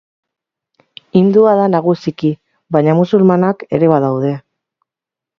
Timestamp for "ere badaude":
3.79-4.33